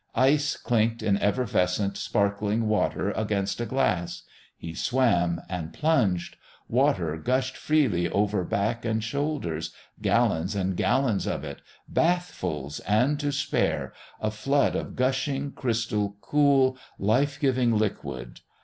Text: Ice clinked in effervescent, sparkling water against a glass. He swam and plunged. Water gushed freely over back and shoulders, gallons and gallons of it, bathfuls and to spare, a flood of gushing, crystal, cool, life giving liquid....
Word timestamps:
Ice 0.15 0.57
clinked 0.57 1.03
in 1.03 1.17
effervescent, 1.19 1.95
sparkling 1.95 2.67
water 2.67 3.11
against 3.11 3.61
a 3.61 3.67
glass. 3.67 4.23
He 4.57 4.73
swam 4.73 5.39
and 5.47 5.73
plunged. 5.73 6.37
Water 6.67 7.17
gushed 7.17 7.55
freely 7.55 8.09
over 8.09 8.43
back 8.43 8.83
and 8.83 9.03
shoulders, 9.03 9.75
gallons 10.01 10.55
and 10.55 10.75
gallons 10.75 11.27
of 11.27 11.43
it, 11.43 11.61
bathfuls 11.87 12.81
and 12.87 13.19
to 13.19 13.31
spare, 13.31 13.93
a 14.19 14.31
flood 14.31 14.75
of 14.75 14.95
gushing, 14.95 15.51
crystal, 15.51 16.17
cool, 16.19 16.79
life 16.97 17.39
giving 17.39 17.77
liquid.... 17.77 18.39